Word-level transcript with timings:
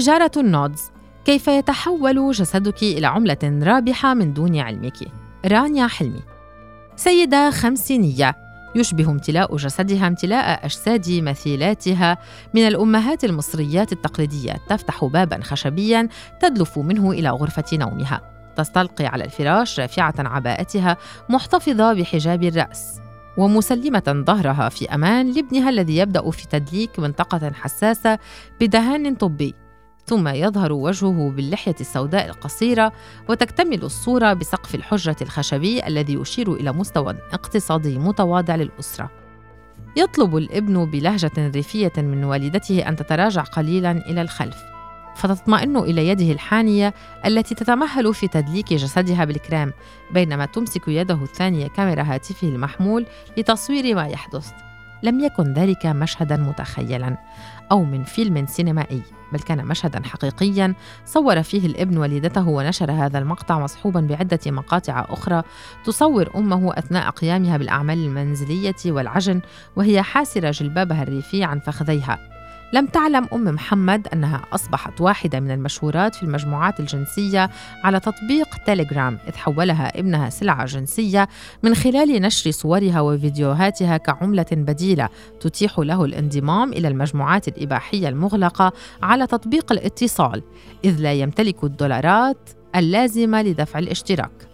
تجارة 0.00 0.30
النودز. 0.36 0.90
كيف 1.24 1.48
يتحول 1.48 2.32
جسدك 2.32 2.82
إلى 2.82 3.06
عملة 3.06 3.38
رابحة 3.62 4.14
من 4.14 4.32
دون 4.32 4.58
علمك؟ 4.58 4.96
رانيا 5.46 5.86
حلمي. 5.86 6.20
سيدة 6.96 7.50
خمسينية. 7.50 8.36
يشبه 8.74 9.10
امتلاء 9.10 9.56
جسدها 9.56 10.06
امتلاء 10.06 10.64
أجساد 10.64 11.10
مثيلاتها 11.10 12.18
من 12.54 12.66
الأمهات 12.66 13.24
المصريات 13.24 13.92
التقليديات 13.92 14.60
تفتح 14.68 15.04
بابا 15.04 15.40
خشبيا 15.42 16.08
تدلف 16.40 16.78
منه 16.78 17.10
إلى 17.10 17.30
غرفة 17.30 17.64
نومها. 17.72 18.20
تستلقي 18.56 19.06
على 19.06 19.24
الفراش 19.24 19.80
رافعة 19.80 20.14
عباءتها 20.18 20.96
محتفظة 21.28 21.92
بحجاب 21.92 22.42
الرأس. 22.42 23.00
ومسلمة 23.36 24.24
ظهرها 24.26 24.68
في 24.68 24.94
أمان 24.94 25.32
لابنها 25.32 25.70
الذي 25.70 25.96
يبدأ 25.96 26.30
في 26.30 26.48
تدليك 26.48 26.98
منطقة 26.98 27.52
حساسة 27.52 28.18
بدهان 28.60 29.14
طبي. 29.14 29.54
ثم 30.06 30.28
يظهر 30.28 30.72
وجهه 30.72 31.30
باللحية 31.30 31.74
السوداء 31.80 32.28
القصيرة 32.28 32.92
وتكتمل 33.28 33.82
الصورة 33.82 34.32
بسقف 34.32 34.74
الحجرة 34.74 35.16
الخشبي 35.22 35.86
الذي 35.86 36.14
يشير 36.14 36.52
إلى 36.52 36.72
مستوى 36.72 37.16
اقتصادي 37.32 37.98
متواضع 37.98 38.54
للأسرة. 38.54 39.10
يطلب 39.96 40.36
الابن 40.36 40.84
بلهجة 40.84 41.32
ريفية 41.38 41.92
من 41.96 42.24
والدته 42.24 42.88
أن 42.88 42.96
تتراجع 42.96 43.42
قليلا 43.42 43.90
إلى 43.90 44.22
الخلف، 44.22 44.56
فتطمئن 45.16 45.76
إلى 45.76 46.08
يده 46.08 46.32
الحانية 46.32 46.94
التي 47.26 47.54
تتمهل 47.54 48.14
في 48.14 48.28
تدليك 48.28 48.72
جسدها 48.74 49.24
بالكريم، 49.24 49.72
بينما 50.10 50.46
تمسك 50.46 50.88
يده 50.88 51.18
الثانية 51.22 51.66
كاميرا 51.68 52.02
هاتفه 52.02 52.48
المحمول 52.48 53.06
لتصوير 53.36 53.94
ما 53.94 54.06
يحدث. 54.06 54.50
لم 55.02 55.20
يكن 55.20 55.52
ذلك 55.52 55.86
مشهدا 55.86 56.36
متخيلا 56.36 57.16
أو 57.72 57.84
من 57.84 58.04
فيلم 58.04 58.46
سينمائي 58.46 59.02
بل 59.32 59.38
كان 59.38 59.66
مشهدا 59.66 60.02
حقيقيا 60.06 60.74
صور 61.04 61.42
فيه 61.42 61.66
الابن 61.66 61.98
والدته 61.98 62.48
ونشر 62.48 62.92
هذا 62.92 63.18
المقطع 63.18 63.58
مصحوبا 63.58 64.00
بعدة 64.00 64.40
مقاطع 64.46 65.06
أخرى 65.08 65.42
تصور 65.84 66.30
أمه 66.36 66.78
أثناء 66.78 67.10
قيامها 67.10 67.56
بالأعمال 67.56 67.98
المنزلية 67.98 68.74
والعجن 68.86 69.40
وهي 69.76 70.02
حاسرة 70.02 70.50
جلبابها 70.50 71.02
الريفي 71.02 71.44
عن 71.44 71.58
فخذيها. 71.58 72.39
لم 72.72 72.86
تعلم 72.86 73.28
أم 73.32 73.44
محمد 73.44 74.08
أنها 74.12 74.42
أصبحت 74.52 75.00
واحدة 75.00 75.40
من 75.40 75.50
المشهورات 75.50 76.14
في 76.14 76.22
المجموعات 76.22 76.80
الجنسية 76.80 77.50
على 77.84 78.00
تطبيق 78.00 78.48
تيليجرام 78.66 79.18
إذ 79.28 79.36
حولها 79.36 79.98
ابنها 79.98 80.30
سلعة 80.30 80.66
جنسية 80.66 81.28
من 81.62 81.74
خلال 81.74 82.22
نشر 82.22 82.50
صورها 82.50 83.00
وفيديوهاتها 83.00 83.96
كعملة 83.96 84.46
بديلة 84.52 85.08
تتيح 85.40 85.78
له 85.78 86.04
الانضمام 86.04 86.72
إلى 86.72 86.88
المجموعات 86.88 87.48
الإباحية 87.48 88.08
المغلقة 88.08 88.72
على 89.02 89.26
تطبيق 89.26 89.72
الاتصال 89.72 90.42
إذ 90.84 91.00
لا 91.00 91.12
يمتلك 91.12 91.64
الدولارات 91.64 92.50
اللازمة 92.76 93.42
لدفع 93.42 93.78
الاشتراك. 93.78 94.49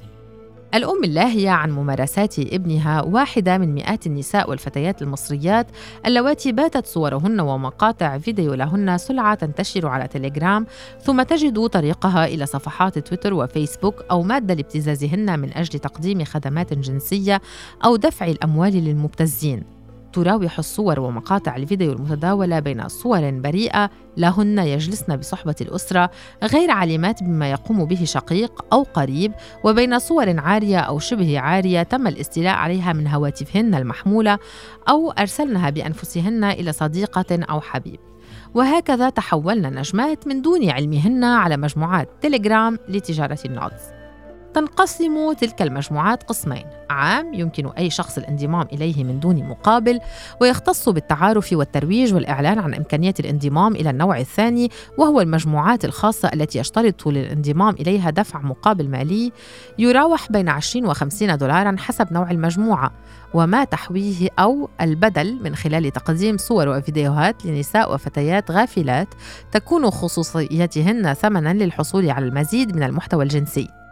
الأم 0.75 1.05
اللاهية 1.05 1.51
عن 1.51 1.71
ممارسات 1.71 2.39
ابنها 2.39 3.03
واحدة 3.03 3.59
من 3.59 3.75
مئات 3.75 4.07
النساء 4.07 4.51
والفتيات 4.51 5.03
المصريات 5.03 5.67
اللواتي 6.07 6.53
باتت 6.53 6.87
صورهن 6.87 7.41
ومقاطع 7.41 8.19
فيديو 8.19 8.55
لهن 8.55 8.99
سلعة 8.99 9.35
تنتشر 9.35 9.87
على 9.87 10.09
تليجرام 10.09 10.67
ثم 11.03 11.23
تجد 11.23 11.67
طريقها 11.67 12.27
إلى 12.27 12.47
صفحات 12.47 12.99
تويتر 12.99 13.35
وفيسبوك 13.35 14.05
أو 14.11 14.23
مادة 14.23 14.55
لابتزازهن 14.55 15.39
من 15.39 15.53
أجل 15.53 15.79
تقديم 15.79 16.25
خدمات 16.25 16.75
جنسية 16.75 17.41
أو 17.85 17.97
دفع 17.97 18.27
الأموال 18.27 18.73
للمبتزين. 18.85 19.76
تراوح 20.17 20.59
الصور 20.59 21.01
ومقاطع 21.01 21.57
الفيديو 21.57 21.93
المتداولة 21.93 22.59
بين 22.59 22.89
صور 22.89 23.31
بريئة 23.31 23.91
لهن 24.17 24.59
يجلسن 24.59 25.17
بصحبة 25.17 25.55
الأسرة 25.61 26.11
غير 26.43 26.71
عالمات 26.71 27.23
بما 27.23 27.51
يقوم 27.51 27.85
به 27.85 28.05
شقيق 28.05 28.65
أو 28.73 28.83
قريب 28.83 29.33
وبين 29.65 29.99
صور 29.99 30.41
عارية 30.41 30.79
أو 30.79 30.99
شبه 30.99 31.39
عارية 31.41 31.83
تم 31.83 32.07
الاستيلاء 32.07 32.55
عليها 32.55 32.93
من 32.93 33.07
هواتفهن 33.07 33.75
المحمولة 33.75 34.39
أو 34.89 35.11
أرسلنها 35.11 35.71
بأنفسهن 35.71 36.45
إلى 36.45 36.73
صديقة 36.73 37.45
أو 37.51 37.61
حبيب. 37.61 38.01
وهكذا 38.55 39.11
تحولن 39.11 39.79
نجمات 39.79 40.27
من 40.27 40.43
دون 40.43 40.71
علمهن 40.71 41.25
على 41.25 41.57
مجموعات 41.57 42.09
تليجرام 42.23 42.79
لتجارة 42.89 43.39
النودز. 43.45 44.06
تنقسم 44.57 45.33
تلك 45.33 45.63
المجموعات 45.63 46.23
قسمين. 46.23 46.65
عام 46.91 47.35
يمكن 47.35 47.67
أي 47.67 47.91
شخص 47.91 48.19
الانضمام 48.19 48.67
إليه 48.73 49.05
من 49.05 49.21
دون 49.21 49.49
مقابل 49.49 50.01
ويختص 50.41 50.89
بالتعارف 50.89 51.53
والترويج 51.53 52.15
والإعلان 52.15 52.59
عن 52.59 52.75
إمكانية 52.75 53.15
الانضمام 53.21 53.77
إلى 53.77 53.91
النوع 53.91 54.19
الثاني 54.19 54.71
وهو 54.99 55.21
المجموعات 55.21 55.85
الخاصة 55.85 56.31
التي 56.35 56.59
يشترط 56.59 57.07
للانضمام 57.07 57.75
إليها 57.75 58.11
دفع 58.11 58.41
مقابل 58.41 58.89
مالي 58.89 59.33
يراوح 59.79 60.33
بين 60.33 60.49
20 60.49 60.87
و 60.87 60.95
50 60.95 61.37
دولارا 61.37 61.77
حسب 61.79 62.13
نوع 62.13 62.31
المجموعة 62.31 62.93
وما 63.35 63.65
تحويه 63.65 64.29
أو 64.39 64.69
البدل 64.81 65.39
من 65.43 65.57
خلال 65.57 65.93
تقديم 65.93 66.37
صور 66.37 66.69
وفيديوهات 66.69 67.47
لنساء 67.47 67.95
وفتيات 67.95 68.51
غافلات 68.51 69.09
تكون 69.53 69.91
خصوصيتهن 69.91 71.15
ثمنا 71.15 71.53
للحصول 71.53 72.11
على 72.11 72.27
المزيد 72.27 72.77
من 72.77 72.83
المحتوى 72.83 73.25
الجنسي. 73.25 73.86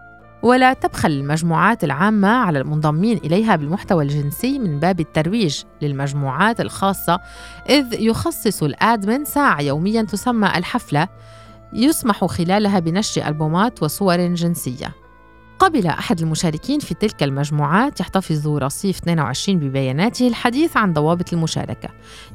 ولا 0.44 0.72
تبخل 0.72 1.10
المجموعات 1.10 1.84
العامة 1.84 2.28
على 2.28 2.58
المنضمين 2.58 3.18
إليها 3.18 3.56
بالمحتوى 3.56 4.04
الجنسي 4.04 4.58
من 4.58 4.80
باب 4.80 5.00
الترويج 5.00 5.62
للمجموعات 5.82 6.60
الخاصة 6.60 7.20
إذ 7.68 7.86
يخصص 7.92 8.62
الآدمن 8.62 9.24
ساعة 9.24 9.60
يوميا 9.60 10.02
تسمى 10.02 10.48
الحفلة 10.56 11.08
يسمح 11.72 12.24
خلالها 12.24 12.78
بنشر 12.78 13.28
ألبومات 13.28 13.82
وصور 13.82 14.34
جنسية. 14.34 15.03
قبل 15.58 15.86
أحد 15.86 16.20
المشاركين 16.20 16.80
في 16.80 16.94
تلك 16.94 17.22
المجموعات 17.22 18.00
يحتفظ 18.00 18.48
رصيف 18.48 18.98
22 18.98 19.58
ببياناته 19.58 20.28
الحديث 20.28 20.76
عن 20.76 20.92
ضوابط 20.92 21.32
المشاركة. 21.32 21.88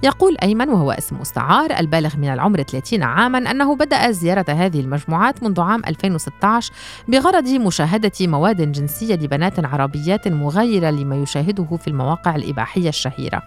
يقول 0.03 0.37
أيمن 0.43 0.69
وهو 0.69 0.91
اسم 0.91 1.19
مستعار 1.19 1.79
البالغ 1.79 2.17
من 2.17 2.29
العمر 2.29 2.63
30 2.63 3.03
عاما 3.03 3.51
أنه 3.51 3.75
بدأ 3.75 4.11
زيارة 4.11 4.45
هذه 4.49 4.79
المجموعات 4.79 5.43
منذ 5.43 5.61
عام 5.61 5.81
2016 5.87 6.73
بغرض 7.07 7.47
مشاهدة 7.47 8.11
مواد 8.21 8.71
جنسية 8.71 9.15
لبنات 9.15 9.65
عربيات 9.65 10.27
مغايرة 10.27 10.89
لما 10.89 11.15
يشاهده 11.15 11.77
في 11.77 11.87
المواقع 11.87 12.35
الإباحية 12.35 12.89
الشهيرة. 12.89 13.43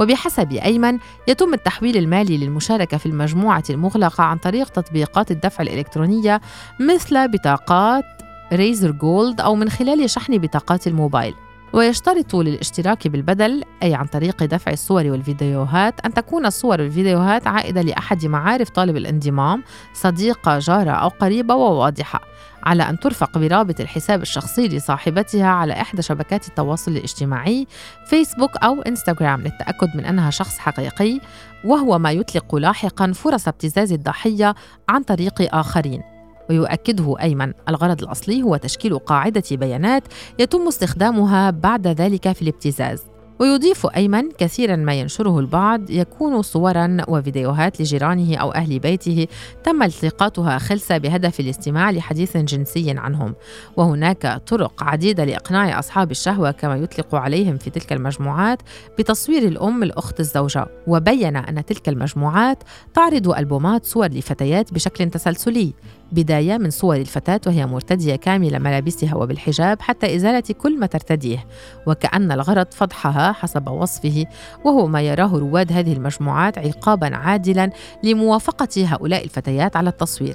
وبحسب 0.00 0.52
أيمن 0.52 0.98
يتم 1.28 1.54
التحويل 1.54 1.96
المالي 1.96 2.36
للمشاركة 2.36 2.96
في 2.96 3.06
المجموعة 3.06 3.64
المغلقة 3.70 4.24
عن 4.24 4.36
طريق 4.36 4.68
تطبيقات 4.68 5.30
الدفع 5.30 5.62
الإلكترونية 5.62 6.40
مثل 6.80 7.28
بطاقات 7.28 8.04
ريزر 8.52 8.90
جولد 8.90 9.40
أو 9.40 9.54
من 9.54 9.68
خلال 9.68 10.10
شحن 10.10 10.38
بطاقات 10.38 10.86
الموبايل. 10.86 11.34
ويشترط 11.72 12.36
للاشتراك 12.36 13.08
بالبدل 13.08 13.64
أي 13.82 13.94
عن 13.94 14.06
طريق 14.06 14.44
دفع 14.44 14.72
الصور 14.72 15.06
والفيديوهات 15.06 16.00
أن 16.00 16.14
تكون 16.14 16.46
الصور 16.46 16.80
والفيديوهات 16.80 17.46
عائدة 17.46 17.82
لأحد 17.82 18.26
معارف 18.26 18.70
طالب 18.70 18.96
الانضمام 18.96 19.62
صديقة 19.94 20.58
جارة 20.58 20.90
أو 20.90 21.08
قريبة 21.08 21.54
وواضحة 21.54 22.20
على 22.62 22.82
أن 22.82 22.98
ترفق 22.98 23.38
برابط 23.38 23.80
الحساب 23.80 24.22
الشخصي 24.22 24.68
لصاحبتها 24.68 25.46
على 25.46 25.72
إحدى 25.72 26.02
شبكات 26.02 26.48
التواصل 26.48 26.90
الاجتماعي 26.90 27.66
فيسبوك 28.06 28.56
أو 28.56 28.82
إنستغرام 28.82 29.40
للتأكد 29.40 29.96
من 29.96 30.04
أنها 30.04 30.30
شخص 30.30 30.58
حقيقي 30.58 31.20
وهو 31.64 31.98
ما 31.98 32.12
يطلق 32.12 32.54
لاحقا 32.54 33.12
فرص 33.12 33.48
ابتزاز 33.48 33.92
الضحية 33.92 34.54
عن 34.88 35.02
طريق 35.02 35.54
آخرين. 35.54 36.11
ويؤكده 36.50 37.14
أيمن. 37.20 37.52
الغرض 37.68 38.02
الأصلي 38.02 38.42
هو 38.42 38.56
تشكيل 38.56 38.98
قاعدة 38.98 39.42
بيانات 39.50 40.02
يتم 40.38 40.68
استخدامها 40.68 41.50
بعد 41.50 41.86
ذلك 41.86 42.32
في 42.32 42.42
الابتزاز. 42.42 43.02
ويضيف 43.40 43.86
أيمن 43.86 44.30
كثيرا 44.38 44.76
ما 44.76 44.94
ينشره 44.94 45.38
البعض 45.38 45.90
يكون 45.90 46.42
صورا 46.42 46.96
وفيديوهات 47.08 47.80
لجيرانه 47.80 48.36
أو 48.36 48.50
أهل 48.50 48.78
بيته 48.78 49.26
تم 49.64 49.82
التقاطها 49.82 50.58
خلسة 50.58 50.98
بهدف 50.98 51.40
الاستماع 51.40 51.90
لحديث 51.90 52.36
جنسي 52.36 52.90
عنهم. 52.90 53.34
وهناك 53.76 54.42
طرق 54.46 54.82
عديدة 54.82 55.24
لإقناع 55.24 55.78
أصحاب 55.78 56.10
الشهوة 56.10 56.50
كما 56.50 56.76
يطلق 56.76 57.14
عليهم 57.14 57.56
في 57.56 57.70
تلك 57.70 57.92
المجموعات 57.92 58.62
بتصوير 58.98 59.42
الأم 59.42 59.82
الأخت 59.82 60.20
الزوجة. 60.20 60.66
وبين 60.86 61.36
أن 61.36 61.64
تلك 61.64 61.88
المجموعات 61.88 62.62
تعرض 62.94 63.28
ألبومات 63.28 63.84
صور 63.84 64.06
لفتيات 64.06 64.74
بشكل 64.74 65.10
تسلسلي. 65.10 65.72
بداية 66.12 66.58
من 66.58 66.70
صور 66.70 66.96
الفتاة 66.96 67.40
وهي 67.46 67.66
مرتدية 67.66 68.16
كامل 68.16 68.60
ملابسها 68.60 69.14
وبالحجاب 69.14 69.82
حتى 69.82 70.16
إزالة 70.16 70.54
كل 70.58 70.78
ما 70.78 70.86
ترتديه 70.86 71.46
وكأن 71.86 72.32
الغرض 72.32 72.66
فضحها 72.70 73.32
حسب 73.32 73.68
وصفه 73.68 74.26
وهو 74.64 74.86
ما 74.86 75.02
يراه 75.02 75.38
رواد 75.38 75.72
هذه 75.72 75.92
المجموعات 75.92 76.58
عقابا 76.58 77.16
عادلا 77.16 77.70
لموافقة 78.02 78.68
هؤلاء 78.76 79.24
الفتيات 79.24 79.76
على 79.76 79.88
التصوير. 79.88 80.34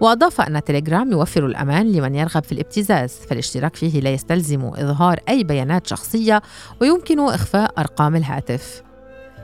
وأضاف 0.00 0.40
أن 0.40 0.64
تليجرام 0.64 1.12
يوفر 1.12 1.46
الأمان 1.46 1.92
لمن 1.92 2.14
يرغب 2.14 2.44
في 2.44 2.52
الابتزاز 2.52 3.12
فالاشتراك 3.12 3.76
فيه 3.76 4.00
لا 4.00 4.10
يستلزم 4.10 4.64
إظهار 4.64 5.20
أي 5.28 5.44
بيانات 5.44 5.86
شخصية 5.86 6.42
ويمكن 6.80 7.20
إخفاء 7.20 7.72
أرقام 7.78 8.16
الهاتف. 8.16 8.82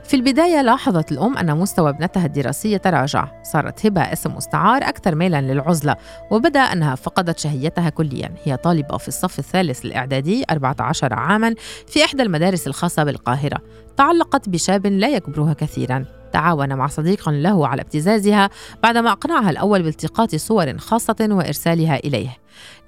في 0.04 0.16
البداية 0.16 0.62
لاحظت 0.62 1.12
الأم 1.12 1.36
أن 1.36 1.56
مستوى 1.56 1.90
ابنتها 1.90 2.26
الدراسي 2.26 2.78
تراجع. 2.78 3.28
صارت 3.42 3.86
هبة 3.86 4.00
اسم 4.00 4.34
مستعار 4.34 4.82
أكثر 4.82 5.14
ميلا 5.14 5.40
للعزلة 5.40 5.96
وبدأ 6.30 6.60
أنها 6.60 6.94
فقدت 6.94 7.38
شهيتها 7.38 7.88
كليا. 7.88 8.34
هي 8.44 8.56
طالبة 8.56 8.96
في 8.96 9.08
الصف 9.08 9.38
الثالث 9.38 9.84
الإعدادي 9.84 10.44
14 10.50 11.14
عاما 11.14 11.54
في 11.86 12.04
إحدى 12.04 12.22
المدارس 12.22 12.66
الخاصة 12.66 13.04
بالقاهرة. 13.04 13.58
تعلقت 13.96 14.48
بشاب 14.48 14.86
لا 14.86 15.08
يكبرها 15.08 15.52
كثيرا. 15.52 16.04
تعاون 16.32 16.74
مع 16.74 16.86
صديق 16.86 17.28
له 17.28 17.68
على 17.68 17.82
ابتزازها 17.82 18.50
بعدما 18.82 19.12
أقنعها 19.12 19.50
الأول 19.50 19.82
بالتقاط 19.82 20.34
صور 20.34 20.78
خاصة 20.78 21.28
وإرسالها 21.30 21.96
إليه. 21.96 22.36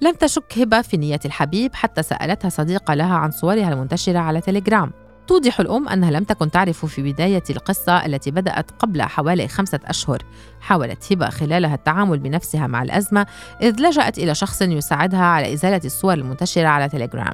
لم 0.01 0.13
تشك 0.13 0.57
هبة 0.57 0.81
في 0.81 0.97
نية 0.97 1.19
الحبيب 1.25 1.75
حتى 1.75 2.03
سألتها 2.03 2.49
صديقة 2.49 2.93
لها 2.93 3.15
عن 3.15 3.31
صورها 3.31 3.73
المنتشرة 3.73 4.19
على 4.19 4.41
تليجرام. 4.41 5.04
توضح 5.27 5.59
الأم 5.59 5.87
أنها 5.87 6.11
لم 6.11 6.23
تكن 6.23 6.51
تعرف 6.51 6.85
في 6.85 7.11
بداية 7.11 7.43
القصة 7.49 8.05
التي 8.05 8.31
بدأت 8.31 8.71
قبل 8.79 9.01
حوالي 9.01 9.47
خمسة 9.47 9.79
أشهر. 9.85 10.23
حاولت 10.61 11.13
هبة 11.13 11.29
خلالها 11.29 11.75
التعامل 11.75 12.19
بنفسها 12.19 12.67
مع 12.67 12.83
الأزمة 12.83 13.27
إذ 13.61 13.81
لجأت 13.81 14.17
إلى 14.17 14.35
شخص 14.35 14.61
يساعدها 14.61 15.23
على 15.23 15.53
إزالة 15.53 15.81
الصور 15.85 16.13
المنتشرة 16.13 16.67
على 16.67 16.89
تليجرام. 16.89 17.33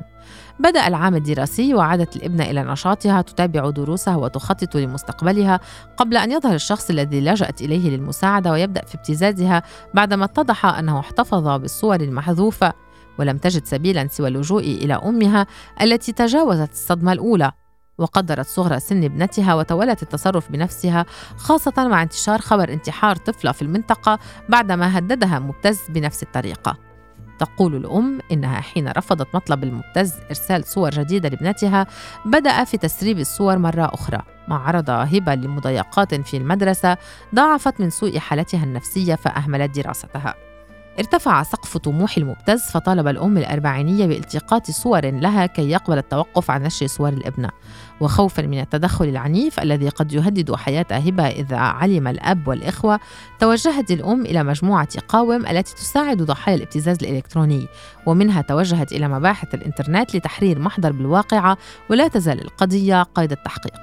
بدأ 0.60 0.88
العام 0.88 1.16
الدراسي 1.16 1.74
وعادت 1.74 2.16
الابنة 2.16 2.44
إلى 2.44 2.64
نشاطها 2.64 3.22
تتابع 3.22 3.70
دروسها 3.70 4.16
وتخطط 4.16 4.76
لمستقبلها 4.76 5.60
قبل 5.98 6.18
أن 6.18 6.32
يظهر 6.32 6.56
الشخص 6.56 6.90
الذي 6.90 7.22
لجأت 7.22 7.62
إليه 7.62 7.90
للمساعدة 7.90 8.52
ويبدأ 8.52 8.86
في 8.86 8.96
ابتزازها 8.96 9.64
بعدما 9.94 10.26
اتضح 10.26 10.66
أنه 10.66 11.00
احتفظ 11.00 11.48
بالصور 11.48 11.96
المحذوفة. 11.96 12.74
ولم 13.20 13.38
تجد 13.38 13.66
سبيلا 13.66 14.08
سوى 14.08 14.28
اللجوء 14.28 14.64
إلى 14.64 14.94
أمها 14.94 15.48
التي 15.82 16.12
تجاوزت 16.12 16.72
الصدمة 16.72 17.12
الأولى. 17.12 17.52
وقدرت 17.98 18.46
صغر 18.46 18.80
سن 18.80 19.04
ابنتها 19.04 19.54
وتولت 19.54 20.04
التصرف 20.04 20.52
بنفسها 20.52 21.06
خاصة 21.38 21.74
مع 21.78 22.02
انتشار 22.02 22.42
خبر 22.42 22.74
انتحار 22.74 23.16
طفلة 23.16 23.52
في 23.52 23.62
المنطقة 23.62 24.20
بعدما 24.50 24.98
هددها 24.98 25.40
مبتز 25.40 25.80
بنفس 25.90 26.24
الطريقة. 26.24 26.78
تقول 27.40 27.76
الأم 27.76 28.20
إنها 28.32 28.62
حين 28.62 28.88
رفضت 28.88 29.36
مطلب 29.36 29.64
المبتز 29.64 30.14
إرسال 30.30 30.66
صور 30.66 30.90
جديدة 30.90 31.30
لابنتها 31.30 31.88
بدأ 32.26 32.64
في 32.64 32.78
تسريب 32.78 33.20
الصور 33.20 33.58
مرة 33.58 33.92
أخرى. 33.94 34.22
ما 34.48 34.56
عرض 34.56 34.90
هبة 34.90 35.36
لمضايقات 35.36 36.16
في 36.16 36.38
المدرسة 36.38 36.98
ضاعفت 37.36 37.82
من 37.82 37.90
سوء 37.90 38.20
حالتها 38.20 38.64
النفسية 38.64 39.16
فأهملت 39.16 39.76
دراستها. 39.76 40.51
ارتفع 41.02 41.44
سقف 41.44 41.78
طموح 41.78 42.18
المبتز 42.18 42.62
فطالب 42.62 43.08
الأم 43.08 43.38
الأربعينية 43.38 44.06
بإلتقاط 44.06 44.72
صور 44.72 45.06
لها 45.06 45.46
كي 45.46 45.70
يقبل 45.70 45.98
التوقف 45.98 46.52
عن 46.52 46.64
نشر 46.64 46.88
صور 46.88 47.10
الإبنة. 47.10 47.50
وخوفا 48.02 48.42
من 48.42 48.60
التدخل 48.60 49.06
العنيف 49.06 49.60
الذي 49.60 49.90
قد 49.90 50.14
يهدد 50.14 50.56
حياة 50.56 50.86
هبة 50.92 51.28
إذا 51.28 51.58
علم 51.58 52.08
الأب 52.08 52.48
والإخوة 52.48 53.00
توجهت 53.40 53.92
الأم 53.92 54.22
إلى 54.22 54.44
مجموعة 54.44 54.88
قاوم 55.08 55.46
التي 55.46 55.76
تساعد 55.76 56.22
ضحايا 56.22 56.56
الابتزاز 56.56 56.98
الإلكتروني. 57.04 57.68
ومنها 58.06 58.42
توجهت 58.42 58.92
إلى 58.92 59.08
مباحث 59.08 59.54
الإنترنت 59.54 60.16
لتحرير 60.16 60.60
محضر 60.60 60.92
بالواقعة 60.92 61.58
ولا 61.90 62.08
تزال 62.08 62.42
القضية 62.42 63.04
قيد 63.04 63.32
التحقيق. 63.32 63.82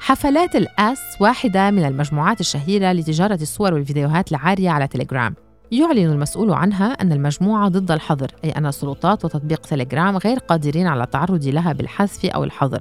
حفلات 0.00 0.56
الآس 0.56 1.00
واحدة 1.20 1.70
من 1.70 1.84
المجموعات 1.84 2.40
الشهيرة 2.40 2.92
لتجارة 2.92 3.38
الصور 3.42 3.74
والفيديوهات 3.74 4.32
العارية 4.32 4.70
على 4.70 4.86
تليجرام. 4.86 5.43
يعلن 5.74 6.12
المسؤول 6.12 6.52
عنها 6.52 6.86
أن 6.86 7.12
المجموعة 7.12 7.68
ضد 7.68 7.90
الحظر 7.90 8.30
أي 8.44 8.50
أن 8.50 8.66
السلطات 8.66 9.24
وتطبيق 9.24 9.60
تليجرام 9.60 10.16
غير 10.16 10.38
قادرين 10.38 10.86
على 10.86 11.04
التعرض 11.04 11.44
لها 11.44 11.72
بالحذف 11.72 12.24
أو 12.26 12.44
الحظر. 12.44 12.78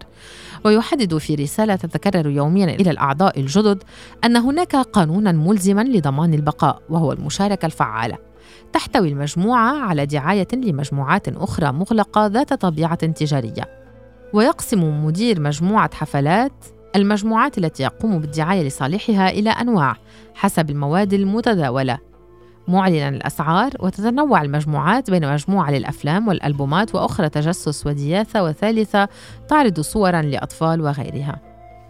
ويحدد 0.65 1.17
في 1.17 1.35
رسالة 1.35 1.75
تتكرر 1.75 2.29
يوميا 2.29 2.65
إلى 2.65 2.91
الأعضاء 2.91 3.39
الجدد 3.39 3.83
أن 4.25 4.37
هناك 4.37 4.75
قانونا 4.75 5.31
ملزما 5.31 5.81
لضمان 5.81 6.33
البقاء 6.33 6.81
وهو 6.89 7.11
المشاركة 7.11 7.65
الفعالة. 7.65 8.17
تحتوي 8.73 9.09
المجموعة 9.09 9.79
على 9.79 10.05
دعاية 10.05 10.47
لمجموعات 10.53 11.27
أخرى 11.27 11.71
مغلقة 11.71 12.25
ذات 12.25 12.53
طبيعة 12.53 12.95
تجارية. 12.95 13.83
ويقسم 14.33 15.05
مدير 15.05 15.41
مجموعة 15.41 15.95
حفلات 15.95 16.65
المجموعات 16.95 17.57
التي 17.57 17.83
يقوم 17.83 18.19
بالدعاية 18.19 18.67
لصالحها 18.67 19.29
إلى 19.29 19.49
أنواع 19.49 19.95
حسب 20.35 20.69
المواد 20.69 21.13
المتداولة. 21.13 22.12
معلنا 22.67 23.09
الأسعار 23.09 23.71
وتتنوع 23.79 24.41
المجموعات 24.41 25.11
بين 25.11 25.33
مجموعة 25.33 25.71
للأفلام 25.71 26.27
والألبومات 26.27 26.95
وأخرى 26.95 27.29
تجسس 27.29 27.87
ودياثة 27.87 28.43
وثالثة 28.43 29.07
تعرض 29.47 29.79
صورا 29.79 30.21
لأطفال 30.21 30.81
وغيرها. 30.81 31.39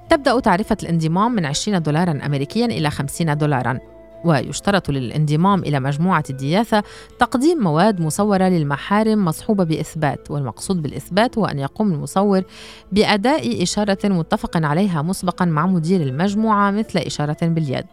تبدأ 0.10 0.40
تعرفة 0.40 0.78
الانضمام 0.84 1.32
من 1.32 1.46
20 1.46 1.82
دولارا 1.82 2.26
أمريكيا 2.26 2.66
إلى 2.66 2.90
50 2.90 3.38
دولارا 3.38 3.80
ويشترط 4.26 4.90
للانضمام 4.90 5.60
إلى 5.60 5.80
مجموعة 5.80 6.24
الدياثة 6.30 6.84
تقديم 7.20 7.58
مواد 7.58 8.02
مصورة 8.02 8.44
للمحارم 8.44 9.26
مصحوبة 9.26 9.64
بإثبات 9.64 10.32
والمقصود 10.32 10.82
بالإثبات 10.82 11.38
هو 11.38 11.46
أن 11.46 11.60
يقوم 11.60 11.94
المصور 11.94 12.44
بأداء 12.92 13.64
إشارة 13.64 13.98
متفق 14.04 14.66
عليها 14.66 15.02
مسبقا 15.02 15.46
مع 15.46 15.68
مدير 15.68 16.02
المجموعة 16.02 16.72
مثل 16.72 17.00
إشارة 17.00 17.38
باليد. 17.42 17.86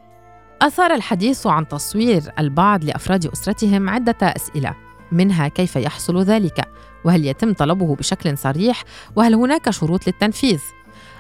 أثار 0.63 0.95
الحديث 0.95 1.47
عن 1.47 1.69
تصوير 1.69 2.23
البعض 2.39 2.85
لأفراد 2.85 3.27
أسرتهم 3.27 3.89
عدة 3.89 4.17
أسئلة 4.23 4.75
منها 5.13 5.49
كيف 5.49 5.77
يحصل 5.77 6.23
ذلك؟ 6.23 6.69
وهل 7.05 7.25
يتم 7.25 7.53
طلبه 7.53 7.97
بشكل 7.97 8.39
صريح؟ 8.39 8.85
وهل 9.17 9.35
هناك 9.35 9.71
شروط 9.71 10.07
للتنفيذ؟ 10.07 10.61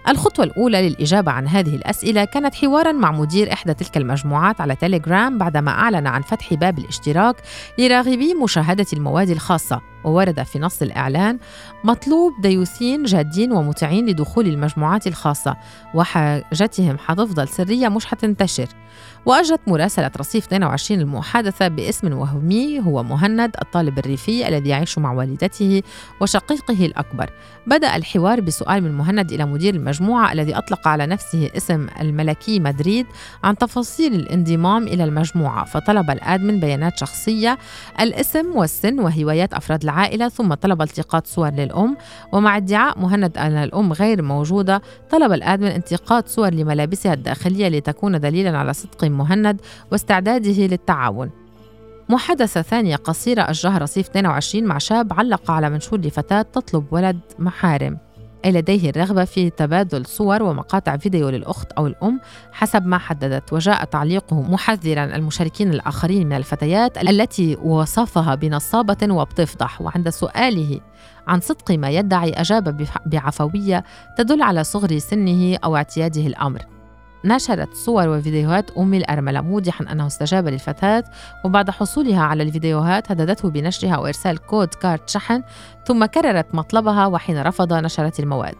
الخطوة 0.08 0.44
الأولى 0.44 0.88
للإجابة 0.88 1.32
عن 1.32 1.48
هذه 1.48 1.76
الأسئلة 1.76 2.24
كانت 2.24 2.54
حوارا 2.54 2.92
مع 2.92 3.12
مدير 3.12 3.52
إحدى 3.52 3.74
تلك 3.74 3.96
المجموعات 3.96 4.60
على 4.60 4.76
تيليجرام 4.76 5.38
بعدما 5.38 5.70
أعلن 5.70 6.06
عن 6.06 6.22
فتح 6.22 6.54
باب 6.54 6.78
الاشتراك 6.78 7.36
لراغبي 7.78 8.34
مشاهدة 8.34 8.86
المواد 8.92 9.30
الخاصة. 9.30 9.89
وورد 10.04 10.42
في 10.42 10.58
نص 10.58 10.82
الإعلان 10.82 11.38
مطلوب 11.84 12.32
ديوثين 12.42 13.02
جادين 13.02 13.52
ومطيعين 13.52 14.06
لدخول 14.06 14.46
المجموعات 14.46 15.06
الخاصة 15.06 15.56
وحاجتهم 15.94 16.98
حتفضل 16.98 17.48
سرية 17.48 17.88
مش 17.88 18.06
حتنتشر. 18.06 18.68
وأجرت 19.26 19.60
مراسلة 19.66 20.10
رصيف 20.18 20.46
22 20.46 21.00
المحادثة 21.00 21.68
باسم 21.68 22.12
وهمي 22.12 22.80
هو 22.80 23.02
مهند 23.02 23.56
الطالب 23.62 23.98
الريفي 23.98 24.48
الذي 24.48 24.68
يعيش 24.68 24.98
مع 24.98 25.12
والدته 25.12 25.82
وشقيقه 26.20 26.86
الأكبر. 26.86 27.30
بدأ 27.66 27.96
الحوار 27.96 28.40
بسؤال 28.40 28.82
من 28.82 28.92
مهند 28.92 29.32
إلى 29.32 29.44
مدير 29.46 29.74
المجموعة 29.74 30.32
الذي 30.32 30.56
أطلق 30.58 30.88
على 30.88 31.06
نفسه 31.06 31.50
اسم 31.56 31.86
الملكي 32.00 32.60
مدريد 32.60 33.06
عن 33.44 33.58
تفاصيل 33.58 34.14
الانضمام 34.14 34.86
إلى 34.86 35.04
المجموعة 35.04 35.64
فطلب 35.64 36.10
الآدمن 36.10 36.60
بيانات 36.60 36.98
شخصية 36.98 37.58
الاسم 38.00 38.56
والسن 38.56 39.00
وهوايات 39.00 39.54
أفراد 39.54 39.84
العائلة 39.90 40.28
ثم 40.28 40.54
طلب 40.54 40.82
التقاط 40.82 41.26
صور 41.26 41.50
للأم 41.50 41.96
ومع 42.32 42.56
ادعاء 42.56 42.98
مهند 42.98 43.38
أن 43.38 43.52
الأم 43.52 43.92
غير 43.92 44.22
موجودة 44.22 44.82
طلب 45.10 45.32
الآدمن 45.32 45.68
التقاط 45.68 46.28
صور 46.28 46.54
لملابسها 46.54 47.14
الداخلية 47.14 47.68
لتكون 47.68 48.20
دليلا 48.20 48.58
على 48.58 48.72
صدق 48.72 49.04
مهند 49.04 49.60
واستعداده 49.92 50.66
للتعاون. 50.66 51.30
محادثة 52.08 52.62
ثانية 52.62 52.96
قصيرة 52.96 53.42
أجراها 53.42 53.78
رصيف 53.78 54.08
22 54.08 54.64
مع 54.64 54.78
شاب 54.78 55.12
علق 55.12 55.50
على 55.50 55.70
منشور 55.70 56.00
لفتاة 56.00 56.42
تطلب 56.42 56.84
ولد 56.90 57.20
محارم. 57.38 57.98
لديه 58.46 58.90
الرغبة 58.90 59.24
في 59.24 59.50
تبادل 59.50 60.06
صور 60.06 60.42
ومقاطع 60.42 60.96
فيديو 60.96 61.28
للأخت 61.28 61.72
أو 61.72 61.86
الأم 61.86 62.20
حسب 62.52 62.86
ما 62.86 62.98
حددت 62.98 63.52
وجاء 63.52 63.84
تعليقه 63.84 64.42
محذرا 64.42 65.04
المشاركين 65.04 65.70
الآخرين 65.70 66.26
من 66.26 66.36
الفتيات 66.36 66.98
التي 66.98 67.56
وصفها 67.56 68.34
بنصابة 68.34 69.14
وبتفضح 69.14 69.80
وعند 69.80 70.08
سؤاله 70.08 70.80
عن 71.28 71.40
صدق 71.40 71.70
ما 71.70 71.90
يدعي 71.90 72.30
أجاب 72.30 72.86
بعفوية 73.06 73.84
تدل 74.16 74.42
على 74.42 74.64
صغر 74.64 74.98
سنه 74.98 75.56
أو 75.64 75.76
اعتياده 75.76 76.26
الأمر. 76.26 76.79
نشرت 77.24 77.74
صور 77.74 78.08
وفيديوهات 78.08 78.70
أم 78.70 78.94
الأرملة 78.94 79.40
موضحا 79.40 79.84
أنه 79.92 80.06
استجاب 80.06 80.48
للفتاة 80.48 81.04
وبعد 81.44 81.70
حصولها 81.70 82.22
على 82.22 82.42
الفيديوهات 82.42 83.10
هددته 83.10 83.50
بنشرها 83.50 83.98
وإرسال 83.98 84.38
كود 84.38 84.68
كارت 84.68 85.08
شحن 85.08 85.42
ثم 85.86 86.04
كررت 86.04 86.54
مطلبها 86.54 87.06
وحين 87.06 87.42
رفض 87.42 87.72
نشرت 87.72 88.20
المواد. 88.20 88.54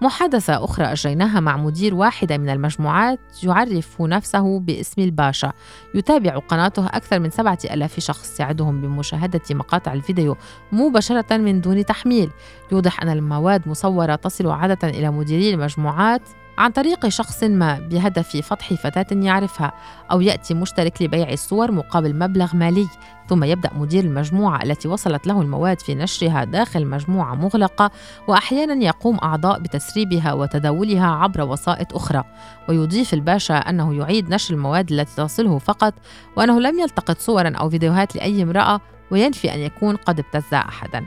محادثة 0.00 0.64
أخرى 0.64 0.84
أجريناها 0.84 1.40
مع 1.40 1.56
مدير 1.56 1.94
واحدة 1.94 2.38
من 2.38 2.48
المجموعات 2.48 3.20
يعرف 3.42 4.00
نفسه 4.00 4.60
باسم 4.60 5.02
الباشا. 5.02 5.52
يتابع 5.94 6.38
قناته 6.38 6.86
أكثر 6.86 7.20
من 7.20 7.30
سبعة 7.30 7.58
ألاف 7.64 8.00
شخص 8.00 8.40
يعدهم 8.40 8.80
بمشاهدة 8.80 9.40
مقاطع 9.50 9.92
الفيديو 9.92 10.36
مباشرة 10.72 11.36
من 11.36 11.60
دون 11.60 11.84
تحميل. 11.84 12.30
يوضح 12.72 13.02
أن 13.02 13.08
المواد 13.08 13.68
مصورة 13.68 14.14
تصل 14.14 14.50
عادة 14.50 14.88
إلى 14.88 15.10
مديري 15.10 15.54
المجموعات 15.54 16.22
عن 16.58 16.70
طريق 16.70 17.08
شخص 17.08 17.44
ما 17.44 17.78
بهدف 17.78 18.36
فتح 18.36 18.74
فتاة 18.74 19.06
يعرفها 19.12 19.72
أو 20.10 20.20
يأتي 20.20 20.54
مشترك 20.54 21.02
لبيع 21.02 21.32
الصور 21.32 21.72
مقابل 21.72 22.18
مبلغ 22.18 22.56
مالي. 22.56 22.88
ثم 23.28 23.44
يبدأ 23.44 23.70
مدير 23.74 24.04
المجموعة 24.04 24.62
التي 24.62 24.88
وصلت 24.88 25.26
له 25.26 25.40
المواد 25.40 25.80
في 25.80 25.94
نشرها 25.94 26.44
داخل 26.44 26.86
مجموعة 26.86 27.34
مغلقة 27.34 27.90
وأحيانا 28.28 28.84
يقوم 28.84 29.18
أعضاء 29.22 29.58
بتسريبها 29.58 30.32
وتداولها 30.32 31.06
عبر 31.06 31.42
وسائط 31.42 31.94
أخرى. 31.94 32.24
ويضيف 32.68 33.14
الباشا 33.14 33.54
أنه 33.54 33.94
يعيد 33.94 34.30
نشر 34.30 34.54
المواد 34.54 34.92
التي 34.92 35.16
تصله 35.16 35.58
فقط 35.58 35.94
وأنه 36.36 36.60
لم 36.60 36.78
يلتقط 36.78 37.18
صورا 37.18 37.48
أو 37.56 37.70
فيديوهات 37.70 38.16
لأي 38.16 38.42
امرأة 38.42 38.80
وينفي 39.10 39.54
أن 39.54 39.58
يكون 39.58 39.96
قد 39.96 40.18
ابتز 40.18 40.54
أحدا. 40.54 41.06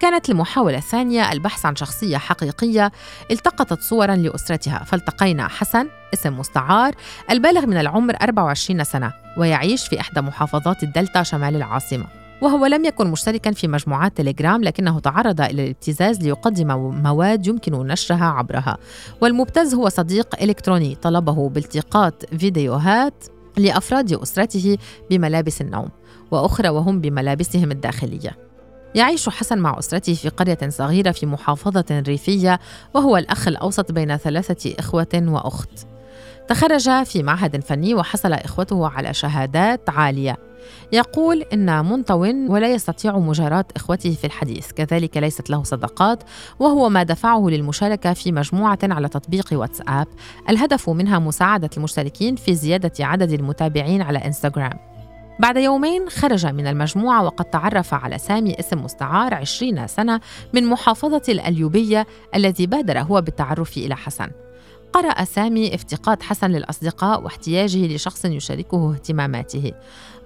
كانت 0.00 0.30
المحاولة 0.30 0.78
الثانية 0.78 1.32
البحث 1.32 1.66
عن 1.66 1.76
شخصية 1.76 2.16
حقيقية 2.16 2.92
التقطت 3.30 3.80
صورا 3.80 4.16
لأسرتها 4.16 4.84
فالتقينا 4.84 5.48
حسن 5.48 5.88
اسم 6.14 6.38
مستعار 6.38 6.94
البالغ 7.30 7.66
من 7.66 7.76
العمر 7.76 8.16
24 8.22 8.84
سنة 8.84 9.12
ويعيش 9.38 9.88
في 9.88 10.00
إحدى 10.00 10.20
محافظات 10.20 10.82
الدلتا 10.82 11.22
شمال 11.22 11.56
العاصمة. 11.56 12.06
وهو 12.42 12.66
لم 12.66 12.84
يكن 12.84 13.06
مشتركا 13.06 13.52
في 13.52 13.68
مجموعات 13.68 14.16
تليجرام 14.16 14.64
لكنه 14.64 15.00
تعرض 15.00 15.40
إلى 15.40 15.64
الابتزاز 15.64 16.20
ليقدم 16.20 16.66
مواد 17.02 17.46
يمكن 17.46 17.72
نشرها 17.72 18.24
عبرها. 18.24 18.76
والمبتز 19.20 19.74
هو 19.74 19.88
صديق 19.88 20.42
إلكتروني 20.42 20.94
طلبه 20.94 21.48
بالتقاط 21.48 22.24
فيديوهات 22.24 23.24
لأفراد 23.56 24.12
أسرته 24.12 24.78
بملابس 25.10 25.60
النوم 25.60 25.88
وأخرى 26.30 26.68
وهم 26.68 27.00
بملابسهم 27.00 27.70
الداخلية. 27.70 28.47
يعيش 28.94 29.28
حسن 29.28 29.58
مع 29.58 29.78
أسرته 29.78 30.14
في 30.14 30.28
قرية 30.28 30.58
صغيرة 30.68 31.10
في 31.10 31.26
محافظة 31.26 31.84
ريفية 31.90 32.60
وهو 32.94 33.16
الأخ 33.16 33.48
الأوسط 33.48 33.92
بين 33.92 34.16
ثلاثة 34.16 34.74
إخوة 34.78 35.08
وأخت. 35.14 35.86
تخرج 36.48 37.04
في 37.04 37.22
معهد 37.22 37.64
فني 37.64 37.94
وحصل 37.94 38.32
إخوته 38.32 38.88
على 38.88 39.14
شهادات 39.14 39.90
عالية. 39.90 40.36
يقول 40.92 41.42
إن 41.52 41.84
منطو 41.84 42.20
ولا 42.48 42.72
يستطيع 42.72 43.18
مجاراة 43.18 43.64
إخوته 43.76 44.14
في 44.14 44.26
الحديث، 44.26 44.72
كذلك 44.72 45.16
ليست 45.16 45.50
له 45.50 45.62
صداقات 45.62 46.22
وهو 46.58 46.88
ما 46.88 47.02
دفعه 47.02 47.48
للمشاركة 47.48 48.12
في 48.12 48.32
مجموعة 48.32 48.78
على 48.82 49.08
تطبيق 49.08 49.48
واتساب، 49.52 50.06
الهدف 50.48 50.90
منها 50.90 51.18
مساعدة 51.18 51.70
المشتركين 51.76 52.36
في 52.36 52.54
زيادة 52.54 52.92
عدد 53.00 53.32
المتابعين 53.32 54.02
على 54.02 54.18
إنستغرام. 54.18 54.97
بعد 55.38 55.56
يومين 55.56 56.08
خرج 56.08 56.46
من 56.46 56.66
المجموعة 56.66 57.24
وقد 57.24 57.44
تعرف 57.44 57.94
على 57.94 58.18
سامي 58.18 58.60
اسم 58.60 58.84
مستعار 58.84 59.34
عشرين 59.34 59.86
سنة 59.86 60.20
من 60.52 60.66
محافظة 60.66 61.22
الأليوبية 61.28 62.06
الذي 62.34 62.66
بادر 62.66 62.98
هو 62.98 63.20
بالتعرف 63.20 63.76
إلى 63.76 63.96
حسن. 63.96 64.30
قرأ 64.92 65.24
سامي 65.24 65.74
افتقاد 65.74 66.22
حسن 66.22 66.50
للأصدقاء 66.50 67.22
واحتياجه 67.22 67.94
لشخص 67.94 68.24
يشاركه 68.24 68.92
اهتماماته. 68.94 69.72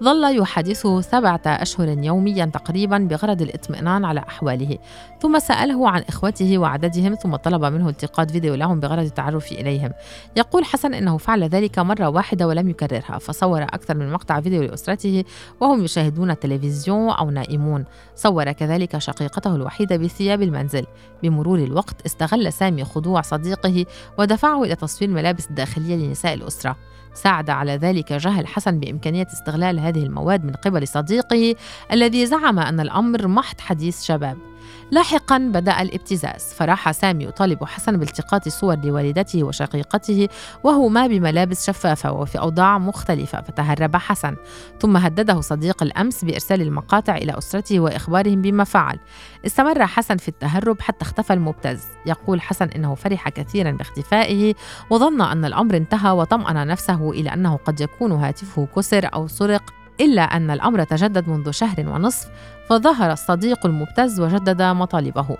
ظل 0.03 0.37
يحادثه 0.37 1.01
سبعة 1.01 1.41
أشهر 1.45 1.87
يوميا 1.87 2.45
تقريبا 2.45 2.97
بغرض 2.97 3.41
الاطمئنان 3.41 4.05
على 4.05 4.19
أحواله. 4.19 4.77
ثم 5.21 5.39
سأله 5.39 5.89
عن 5.89 6.03
إخوته 6.09 6.57
وعددهم 6.57 7.15
ثم 7.15 7.35
طلب 7.35 7.65
منه 7.65 7.89
التقاط 7.89 8.31
فيديو 8.31 8.55
لهم 8.55 8.79
بغرض 8.79 9.03
التعرف 9.03 9.51
إليهم. 9.51 9.91
يقول 10.35 10.65
حسن 10.65 10.93
إنه 10.93 11.17
فعل 11.17 11.43
ذلك 11.43 11.79
مرة 11.79 12.09
واحدة 12.09 12.47
ولم 12.47 12.69
يكررها 12.69 13.17
فصور 13.17 13.63
أكثر 13.63 13.97
من 13.97 14.11
مقطع 14.11 14.41
فيديو 14.41 14.63
لأسرته 14.63 15.23
وهم 15.61 15.83
يشاهدون 15.83 16.31
التلفزيون 16.31 17.09
أو 17.09 17.29
نائمون. 17.29 17.85
صور 18.15 18.51
كذلك 18.51 18.97
شقيقته 18.97 19.55
الوحيدة 19.55 19.97
بثياب 19.97 20.41
المنزل. 20.41 20.85
بمرور 21.23 21.59
الوقت 21.59 22.05
استغل 22.05 22.53
سامي 22.53 22.83
خضوع 22.83 23.21
صديقه 23.21 23.85
ودفعه 24.17 24.63
إلى 24.63 24.75
تصوير 24.75 25.09
الملابس 25.09 25.49
الداخلية 25.49 25.95
لنساء 25.95 26.33
الأسرة. 26.33 26.75
ساعد 27.13 27.49
على 27.49 27.75
ذلك 27.75 28.13
جهل 28.13 28.47
حسن 28.47 28.79
بإمكانية 28.79 29.27
استغلال 29.33 29.79
هذه 29.79 30.03
المواد 30.03 30.45
من 30.45 30.53
قبل 30.53 30.87
صديقه 30.87 31.55
الذي 31.91 32.25
زعم 32.25 32.59
أن 32.59 32.79
الأمر 32.79 33.27
محض 33.27 33.59
حديث 33.59 34.03
شباب. 34.03 34.52
لاحقا 34.93 35.37
بدأ 35.37 35.81
الابتزاز. 35.81 36.53
فراح 36.53 36.91
سامي 36.91 37.23
يطالب 37.23 37.63
حسن 37.63 37.97
بالتقاط 37.97 38.49
صور 38.49 38.75
لوالدته 38.75 39.43
وشقيقته 39.43 40.27
وهما 40.63 41.07
بملابس 41.07 41.67
شفافة 41.67 42.11
وفي 42.11 42.39
أوضاع 42.39 42.77
مختلفة 42.77 43.41
فتهرب 43.41 43.95
حسن. 43.95 44.35
ثم 44.79 44.97
هدده 44.97 45.41
صديق 45.41 45.83
الأمس 45.83 46.25
بإرسال 46.25 46.61
المقاطع 46.61 47.15
إلى 47.15 47.37
أسرته 47.37 47.79
وإخبارهم 47.79 48.41
بما 48.41 48.63
فعل. 48.63 48.99
استمر 49.45 49.85
حسن 49.85 50.17
في 50.17 50.27
التهرب 50.27 50.81
حتى 50.81 51.05
اختفى 51.05 51.33
المبتز. 51.33 51.83
يقول 52.05 52.41
حسن 52.41 52.65
إنه 52.65 52.95
فرح 52.95 53.29
كثيرا 53.29 53.71
باختفائه 53.71 54.53
وظن 54.89 55.21
أن 55.21 55.45
الأمر 55.45 55.77
انتهى 55.77 56.11
وطمأن 56.11 56.67
نفسه 56.67 57.11
إلى 57.11 57.33
أنه 57.33 57.55
قد 57.55 57.81
يكون 57.81 58.11
هاتفه 58.11 58.67
كسر 58.75 59.09
أو 59.13 59.27
سرق. 59.27 59.82
إلا 60.01 60.21
أن 60.21 60.51
الأمر 60.51 60.83
تجدد 60.83 61.29
منذ 61.29 61.51
شهر 61.51 61.89
ونصف 61.89 62.29
فظهر 62.69 63.11
الصديق 63.11 63.65
المبتز 63.65 64.19
وجدد 64.19 64.61
مطالبه. 64.61 65.37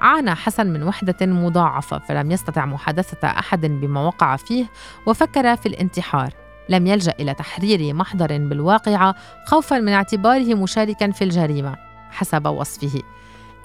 عانى 0.00 0.34
حسن 0.34 0.66
من 0.66 0.82
وحدة 0.82 1.26
مضاعفة 1.26 1.98
فلم 1.98 2.30
يستطع 2.30 2.66
محادثة 2.66 3.28
أحد 3.28 3.60
بما 3.66 4.00
وقع 4.00 4.36
فيه 4.36 4.66
وفكر 5.06 5.56
في 5.56 5.66
الانتحار. 5.66 6.32
لم 6.68 6.86
يلجأ 6.86 7.14
إلى 7.20 7.34
تحرير 7.34 7.94
محضر 7.94 8.38
بالواقعة 8.38 9.14
خوفا 9.46 9.78
من 9.78 9.92
اعتباره 9.92 10.54
مشاركا 10.54 11.10
في 11.10 11.24
الجريمة 11.24 11.76
حسب 12.10 12.46
وصفه. 12.46 13.02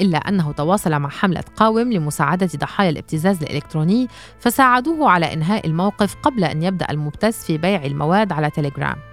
إلا 0.02 0.18
أنه 0.18 0.52
تواصل 0.52 1.00
مع 1.00 1.10
حملة 1.10 1.44
قاوم 1.56 1.94
لمساعدة 1.94 2.50
ضحايا 2.56 2.90
الابتزاز 2.90 3.44
الإلكتروني 3.44 4.08
فساعدوه 4.40 5.10
على 5.10 5.34
إنهاء 5.34 5.68
الموقف 5.68 6.16
قبل 6.24 6.44
أن 6.44 6.64
يبدأ 6.64 6.88
المبتز 6.90 7.36
في 7.36 7.58
بيع 7.58 7.86
المواد 7.86 8.32
على 8.32 8.50
تليجرام. 8.50 9.11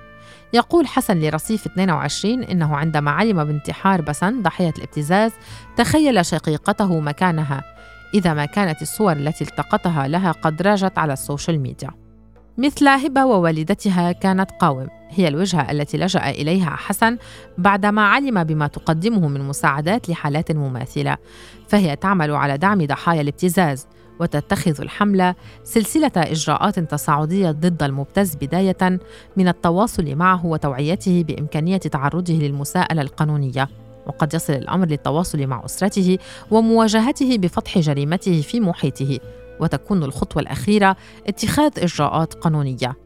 يقول 0.53 0.87
حسن 0.87 1.21
لرصيف 1.21 1.67
22 1.67 2.43
إنه 2.43 2.77
عندما 2.77 3.11
علم 3.11 3.45
بانتحار 3.45 4.01
بسن 4.01 4.43
ضحية 4.43 4.75
الابتزاز 4.79 5.33
تخيل 5.77 6.27
شقيقته 6.27 7.01
مكانها. 7.01 7.63
إذا 8.15 8.35
ما 8.35 8.45
كانت 8.45 8.83
الصور 8.83 9.13
التي 9.13 9.45
التقطها 9.45 10.09
لها 10.09 10.33
قد 10.33 10.63
راجت 10.63 10.99
على 10.99 11.13
السوشيال 11.13 11.61
ميديا. 11.61 11.91
مثل 12.59 12.89
هبة 12.89 13.25
ووالدتها 13.25 14.13
كانت 14.13 14.51
قاوم. 14.51 14.89
هي 15.11 15.29
الوجهة 15.29 15.71
التي 15.71 15.99
لجأ 15.99 16.31
إليها 16.31 16.71
حسن 16.71 17.19
بعدما 17.59 18.03
علم 18.03 18.45
بما 18.45 18.67
تقدمه 18.67 19.29
من 19.29 19.41
مساعدات 19.41 20.09
لحالات 20.09 20.53
مماثلة. 20.53 21.17
فهي 21.69 21.97
تعمل 21.97 22.31
على 22.31 22.59
دعم 22.59 22.87
ضحايا 22.87 23.21
الابتزاز. 23.21 23.87
وتتخذ 24.21 24.81
الحملة 24.81 25.35
سلسلة 25.65 26.13
إجراءات 26.17 26.79
تصاعدية 26.79 27.51
ضد 27.51 27.83
المبتز 27.83 28.35
بداية 28.35 28.99
من 29.37 29.49
التواصل 29.49 30.15
معه 30.15 30.47
وتوعيته 30.47 31.25
بإمكانية 31.29 31.77
تعرضه 31.77 32.35
للمساءلة 32.35 33.03
القانونية. 33.03 33.69
وقد 34.07 34.35
يصل 34.35 34.53
الأمر 34.53 34.87
للتواصل 34.87 35.47
مع 35.47 35.65
أسرته 35.65 36.19
ومواجهته 36.51 37.39
بفتح 37.39 37.79
جريمته 37.79 38.41
في 38.41 38.61
محيطه 38.61 39.19
وتكون 39.61 40.03
الخطوة 40.03 40.43
الأخيرة 40.43 40.97
اتخاذ 41.27 41.73
إجراءات 41.79 42.35
قانونية. 42.35 42.97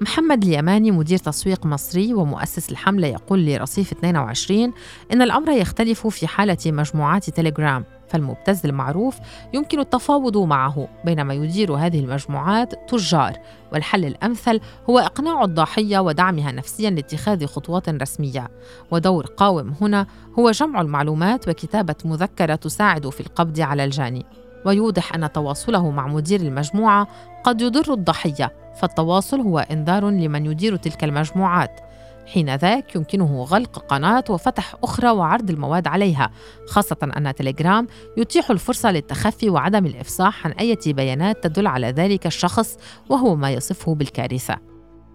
محمد 0.00 0.44
اليماني 0.44 0.90
مدير 0.90 1.18
تسويق 1.18 1.66
مصري 1.66 2.14
ومؤسس 2.14 2.70
الحملة 2.70 3.06
يقول 3.06 3.46
لرصيف 3.46 3.92
22 3.92 4.72
إن 5.12 5.22
الأمر 5.22 5.52
يختلف 5.52 6.06
في 6.06 6.26
حالة 6.26 6.58
مجموعات 6.66 7.30
تليجرام. 7.30 7.84
فالمبتز 8.14 8.66
المعروف 8.66 9.18
يمكن 9.52 9.80
التفاوض 9.80 10.38
معه 10.38 10.88
بينما 11.04 11.34
يدير 11.34 11.74
هذه 11.74 12.00
المجموعات 12.00 12.90
تجار. 12.90 13.32
والحل 13.72 14.04
الأمثل 14.04 14.60
هو 14.90 14.98
إقناع 14.98 15.44
الضحيه 15.44 15.98
ودعمها 15.98 16.52
نفسيا 16.52 16.90
لاتخاذ 16.90 17.46
خطوات 17.46 17.88
رسمية. 17.88 18.50
ودور 18.90 19.26
قاوم 19.26 19.74
هنا 19.80 20.06
هو 20.38 20.50
جمع 20.50 20.80
المعلومات 20.80 21.48
وكتابة 21.48 21.94
مذكرة 22.04 22.54
تساعد 22.54 23.08
في 23.08 23.20
القبض 23.20 23.60
على 23.60 23.84
الجاني. 23.84 24.26
ويوضح 24.66 25.14
أن 25.14 25.32
تواصله 25.32 25.90
مع 25.90 26.06
مدير 26.06 26.40
المجموعة 26.40 27.08
قد 27.44 27.60
يضر 27.60 27.92
الضحيه 27.92 28.52
فالتواصل 28.76 29.40
هو 29.40 29.58
إنذار 29.58 30.10
لمن 30.10 30.46
يدير 30.46 30.76
تلك 30.76 31.04
المجموعات. 31.04 31.80
حين 32.26 32.54
ذاك 32.54 32.96
يمكنه 32.96 33.42
غلق 33.42 33.78
قناة 33.78 34.24
وفتح 34.30 34.74
أخرى 34.84 35.10
وعرض 35.10 35.50
المواد 35.50 35.86
عليها 35.86 36.30
خاصة 36.68 36.96
أن 37.16 37.34
تليجرام 37.34 37.86
يتيح 38.16 38.50
الفرصة 38.50 38.90
للتخفي 38.90 39.50
وعدم 39.50 39.86
الإفصاح 39.86 40.46
عن 40.46 40.52
أي 40.52 40.78
بيانات 40.86 41.44
تدل 41.44 41.66
على 41.66 41.86
ذلك 41.86 42.26
الشخص 42.26 42.78
وهو 43.08 43.36
ما 43.36 43.50
يصفه 43.50 43.94
بالكارثة. 43.94 44.56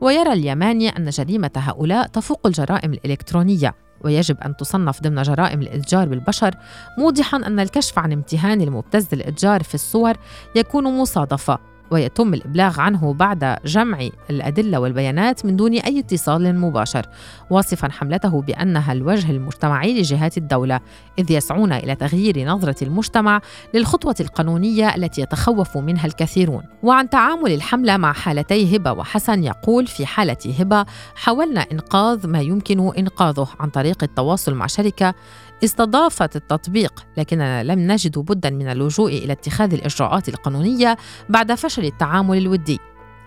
ويرى 0.02 0.34
اليماني 0.34 0.90
أن 0.90 1.10
جريمة 1.10 1.52
هؤلاء 1.56 2.08
تفوق 2.08 2.48
الجرائم 2.48 2.94
الإلكترونية 2.94 3.76
ويجب 4.02 4.38
أن 4.38 4.56
تصنف 4.56 5.02
ضمن 5.02 5.22
جرائم 5.22 5.62
الإتجار 5.62 6.08
بالبشر 6.08 6.56
موضحا 6.98 7.38
أن 7.38 7.60
الكشف 7.60 8.00
عن 8.00 8.12
امتهان 8.12 8.62
المبتز 8.62 9.08
الإتجار 9.14 9.64
في 9.64 9.76
الصور 9.76 10.14
يكون 10.56 10.84
مصادفة. 10.98 11.60
ويتم 11.92 12.34
الإبلاغ 12.34 12.80
عنه 12.80 13.14
بعد 13.14 13.58
جمع 13.66 14.10
الأدلة 14.30 14.80
والبيانات 14.80 15.46
من 15.46 15.56
دون 15.56 15.74
أي 15.74 16.00
اتصال 16.00 16.60
مباشر 16.60 17.06
واصفا 17.50 17.92
حملته 17.92 18.42
بأنها 18.42 18.94
الوجه 18.94 19.32
المجتمعي 19.32 20.00
لجهات 20.00 20.38
الدولة 20.38 20.80
إذ 21.20 21.32
يسعون 21.32 21.72
إلى 21.74 21.96
تغيير 21.96 22.46
نظرة 22.46 22.84
المجتمع 22.84 23.42
للخطوة 23.74 24.16
القانونية 24.20 24.96
التي 24.96 25.22
يتخوف 25.22 25.78
منها 25.78 26.06
الكثيرون. 26.06 26.64
وعن 26.84 27.10
تعامل 27.10 27.52
الحملة 27.52 27.98
مع 27.98 28.14
حالتي 28.14 28.78
هبة 28.78 28.92
وحسن 28.92 29.44
يقول 29.44 29.88
في 29.88 30.06
حالة 30.06 30.38
هبة 30.60 30.86
حاولنا 31.16 31.66
إنقاذ 31.72 32.28
ما 32.28 32.42
يمكن 32.42 32.92
إنقاذه 32.98 33.48
عن 33.60 33.70
طريق 33.70 34.04
التواصل 34.04 34.54
مع 34.54 34.68
شركة 34.68 35.14
استضافت 35.64 36.36
التطبيق 36.36 37.06
لكننا 37.18 37.64
لم 37.64 37.80
نجد 37.80 38.20
بدا 38.20 38.50
من 38.50 38.70
اللجوء 38.70 39.12
إلى 39.12 39.34
اتخاذ 39.34 39.74
الإجراءات 39.74 40.30
القانونية 40.30 40.98
بعد 41.30 41.54
فشل 41.54 41.86
التعامل 41.86 42.38
الودي 42.38 42.80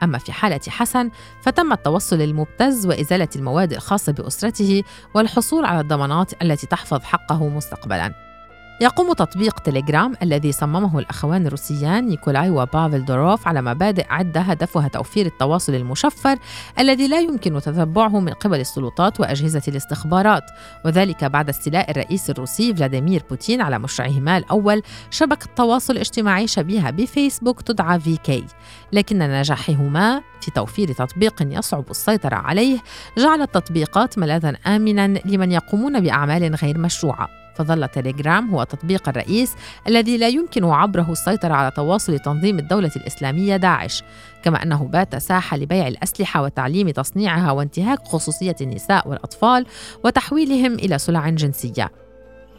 أما 0.02 0.18
في 0.18 0.32
حالة 0.32 0.60
حسن 0.68 1.10
فتم 1.42 1.72
التوصل 1.72 2.18
للمبتز 2.18 2.86
وإزالة 2.86 3.28
المواد 3.36 3.72
الخاصة 3.72 4.12
بأسرته 4.12 4.82
والحصول 5.14 5.64
على 5.64 5.80
الضمانات 5.80 6.42
التي 6.42 6.66
تحفظ 6.66 7.00
حقه 7.02 7.48
مستقبلاً. 7.48 8.31
يقوم 8.80 9.12
تطبيق 9.12 9.58
تليجرام 9.58 10.14
الذي 10.22 10.52
صممه 10.52 10.98
الأخوان 10.98 11.46
الروسيان 11.46 12.06
نيكولاي 12.06 12.50
وبافل 12.50 13.04
دوروف 13.04 13.48
على 13.48 13.62
مبادئ 13.62 14.06
عدة 14.10 14.40
هدفها 14.40 14.88
توفير 14.88 15.26
التواصل 15.26 15.74
المشفر 15.74 16.36
الذي 16.78 17.08
لا 17.08 17.20
يمكن 17.20 17.60
تتبعه 17.60 18.20
من 18.20 18.32
قبل 18.32 18.60
السلطات 18.60 19.20
وأجهزة 19.20 19.62
الاستخبارات. 19.68 20.42
وذلك 20.84 21.24
بعد 21.24 21.48
استيلاء 21.48 21.90
الرئيس 21.90 22.30
الروسي 22.30 22.74
فلاديمير 22.74 23.22
بوتين 23.30 23.60
على 23.60 23.78
مشروعهما 23.78 24.36
الأول 24.36 24.82
شبكة 25.10 25.46
تواصل 25.56 25.96
اجتماعي 25.96 26.46
شبيهة 26.46 26.90
بفيسبوك 26.90 27.60
تدعى 27.60 28.00
في 28.00 28.16
كي. 28.16 28.44
لكن 28.92 29.18
نجاحهما 29.18 30.22
في 30.40 30.50
توفير 30.50 30.92
تطبيق 30.92 31.34
يصعب 31.40 31.90
السيطرة 31.90 32.36
عليه 32.36 32.78
جعل 33.18 33.42
التطبيقات 33.42 34.18
ملاذا 34.18 34.56
آمنا 34.66 35.08
لمن 35.24 35.52
يقومون 35.52 36.00
بأعمال 36.00 36.54
غير 36.54 36.78
مشروعة. 36.78 37.41
فظل 37.54 37.88
تليجرام 37.88 38.50
هو 38.50 38.62
تطبيق 38.62 39.08
الرئيس 39.08 39.54
الذي 39.88 40.16
لا 40.16 40.28
يمكن 40.28 40.64
عبره 40.64 41.12
السيطرة 41.12 41.54
على 41.54 41.70
تواصل 41.70 42.18
تنظيم 42.18 42.58
الدولة 42.58 42.90
الإسلامية 42.96 43.56
داعش. 43.56 44.02
كما 44.42 44.62
أنه 44.62 44.84
بات 44.84 45.16
ساحة 45.16 45.56
لبيع 45.56 45.88
الأسلحة 45.88 46.42
وتعليم 46.42 46.90
تصنيعها 46.90 47.52
وانتهاك 47.52 47.98
خصوصية 48.04 48.56
النساء 48.60 49.08
والأطفال 49.08 49.66
وتحويلهم 50.04 50.74
إلى 50.74 50.98
سلع 50.98 51.28
جنسية. 51.28 51.90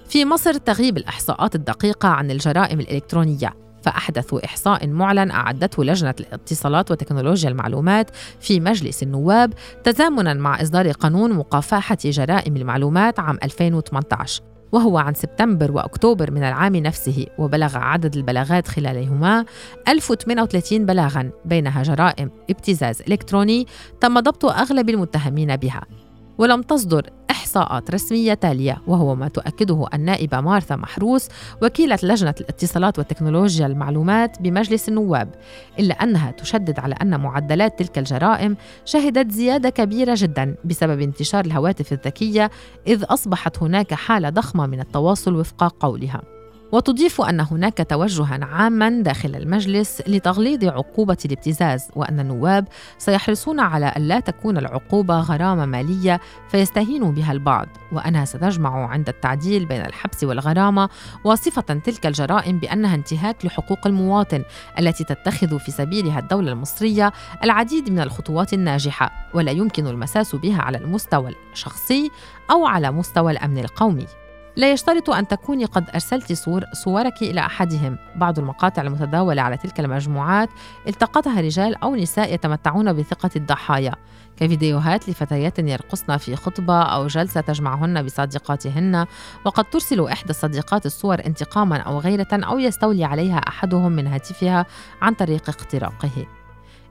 في 0.09 0.25
مصر 0.25 0.53
تغيب 0.53 0.97
الإحصاءات 0.97 1.55
الدقيقة 1.55 2.09
عن 2.09 2.31
الجرائم 2.31 2.79
الإلكترونية 2.79 3.53
فأحدثوا 3.83 4.45
إحصاء 4.45 4.87
معلن 4.87 5.31
أعدته 5.31 5.83
لجنة 5.83 6.15
الاتصالات 6.19 6.91
وتكنولوجيا 6.91 7.49
المعلومات 7.49 8.09
في 8.39 8.59
مجلس 8.59 9.03
النواب 9.03 9.53
تزامنا 9.83 10.33
مع 10.33 10.61
إصدار 10.61 10.91
قانون 10.91 11.33
مكافحة 11.33 11.97
جرائم 12.03 12.57
المعلومات 12.57 13.19
عام 13.19 13.37
2018 13.43 14.52
وهو 14.73 14.97
عن 14.97 15.13
سبتمبر 15.13 15.71
وأكتوبر 15.71 16.31
من 16.31 16.43
العام 16.43 16.75
نفسه 16.75 17.25
وبلغ 17.37 17.77
عدد 17.77 18.15
البلاغات 18.15 18.67
خلالهما 18.67 19.45
1038 19.87 20.85
بلاغا 20.85 21.31
بينها 21.45 21.83
جرائم 21.83 22.31
ابتزاز 22.49 23.01
إلكتروني 23.01 23.67
تم 24.01 24.19
ضبط 24.19 24.45
أغلب 24.45 24.89
المتهمين 24.89 25.55
بها. 25.55 25.81
ولم 26.37 26.61
تصدر 26.61 27.09
إحصاءات 27.57 27.91
رسمية 27.91 28.33
تالية 28.33 28.77
وهو 28.87 29.15
ما 29.15 29.27
تؤكده 29.27 29.87
النائبة 29.93 30.41
مارثا 30.41 30.75
محروس 30.75 31.27
وكيلة 31.61 31.99
لجنة 32.03 32.35
الاتصالات 32.41 32.99
وتكنولوجيا 32.99 33.65
المعلومات 33.65 34.41
بمجلس 34.41 34.89
النواب 34.89 35.29
إلا 35.79 35.93
أنها 35.93 36.31
تشدد 36.31 36.79
على 36.79 36.95
أن 37.01 37.19
معدلات 37.19 37.79
تلك 37.79 37.97
الجرائم 37.97 38.57
شهدت 38.85 39.31
زيادة 39.31 39.69
كبيرة 39.69 40.15
جدا 40.17 40.55
بسبب 40.65 41.01
انتشار 41.01 41.45
الهواتف 41.45 41.93
الذكية 41.93 42.51
إذ 42.87 43.03
أصبحت 43.09 43.63
هناك 43.63 43.93
حالة 43.93 44.29
ضخمة 44.29 44.67
من 44.67 44.79
التواصل 44.79 45.35
وفق 45.35 45.75
قولها. 45.79 46.32
وتضيف 46.73 47.21
أن 47.21 47.39
هناك 47.39 47.85
توجها 47.89 48.39
عاما 48.41 48.89
داخل 48.89 49.35
المجلس 49.35 50.01
لتغليظ 50.07 50.65
عقوبة 50.65 51.17
الابتزاز 51.25 51.89
وأن 51.95 52.19
النواب 52.19 52.67
سيحرصون 52.97 53.59
على 53.59 53.93
ألا 53.97 54.19
تكون 54.19 54.57
العقوبة 54.57 55.19
غرامة 55.19 55.65
مالية 55.65 56.19
فيستهين 56.49 57.11
بها 57.11 57.31
البعض. 57.31 57.67
وأنها 57.91 58.25
ستجمع 58.25 58.87
عند 58.87 59.09
التعديل 59.09 59.65
بين 59.65 59.81
الحبس 59.85 60.23
والغرامة 60.23 60.89
واصفة 61.23 61.61
تلك 61.61 62.05
الجرائم 62.05 62.59
بأنها 62.59 62.95
انتهاك 62.95 63.45
لحقوق 63.45 63.87
المواطن 63.87 64.43
التي 64.79 65.03
تتخذ 65.03 65.59
في 65.59 65.71
سبيلها 65.71 66.19
الدولة 66.19 66.51
المصرية 66.51 67.13
العديد 67.43 67.89
من 67.89 67.99
الخطوات 67.99 68.53
الناجحة 68.53 69.29
ولا 69.33 69.51
يمكن 69.51 69.87
المساس 69.87 70.35
بها 70.35 70.61
على 70.61 70.77
المستوى 70.77 71.35
الشخصي 71.53 72.11
أو 72.51 72.65
على 72.65 72.91
مستوى 72.91 73.31
الأمن 73.31 73.59
القومي. 73.59 74.22
لا 74.55 74.71
يشترط 74.71 75.09
أن 75.09 75.27
تكوني 75.27 75.65
قد 75.65 75.89
أرسلت 75.89 76.33
صور 76.33 76.63
صورك 76.73 77.21
إلى 77.21 77.39
أحدهم. 77.39 77.97
بعض 78.15 78.39
المقاطع 78.39 78.81
المتداولة 78.81 79.41
على 79.41 79.57
تلك 79.57 79.79
المجموعات 79.79 80.49
التقطها 80.87 81.41
رجال 81.41 81.83
أو 81.83 81.95
نساء 81.95 82.33
يتمتعون 82.33 82.93
بثقة 82.93 83.29
الضحايا. 83.35 83.95
كفيديوهات 84.37 85.09
لفتيات 85.09 85.59
يرقصن 85.59 86.17
في 86.17 86.35
خطبة 86.35 86.81
أو 86.81 87.07
جلسة 87.07 87.41
تجمعهن 87.41 88.03
بصديقاتهن 88.03 89.05
وقد 89.45 89.65
ترسل 89.65 90.07
إحدى 90.07 90.29
الصديقات 90.29 90.85
الصور 90.85 91.25
انتقاما 91.25 91.77
أو 91.77 91.99
غيرة 91.99 92.27
أو 92.33 92.59
يستولي 92.59 93.05
عليها 93.05 93.37
أحدهم 93.37 93.91
من 93.91 94.07
هاتفها 94.07 94.65
عن 95.01 95.13
طريق 95.13 95.49
اختراقه. 95.49 96.25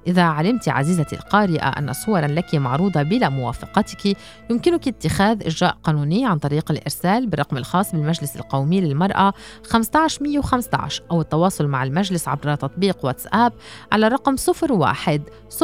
إذا 0.07 0.23
علمت 0.23 0.69
عزيزتي 0.69 1.17
القارئة 1.17 1.69
أن 1.69 1.93
صورا 1.93 2.27
لك 2.27 2.55
معروضة 2.55 3.03
بلا 3.03 3.29
موافقتك 3.29 4.17
يمكنك 4.51 4.89
اتخاذ 4.89 5.47
إجراء 5.47 5.77
قانوني 5.85 6.27
عن 6.27 6.39
طريق 6.39 6.71
الإرسال 6.71 7.27
بالرقم 7.27 7.57
الخاص 7.57 7.93
بالمجلس 7.93 8.37
القومي 8.37 8.81
للمرأة 8.81 9.33
15115 9.71 11.03
أو 11.11 11.21
التواصل 11.21 11.67
مع 11.67 11.83
المجلس 11.83 12.29
عبر 12.29 12.55
تطبيق 12.55 13.05
واتساب 13.05 13.53
على 13.93 14.09
رقم 14.09 14.37
01 14.71 15.23
0075256600 15.51 15.55